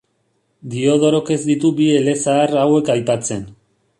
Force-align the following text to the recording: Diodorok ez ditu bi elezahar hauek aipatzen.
Diodorok 0.71 1.29
ez 1.35 1.37
ditu 1.51 1.71
bi 1.81 1.91
elezahar 1.99 2.57
hauek 2.65 2.93
aipatzen. 2.97 3.47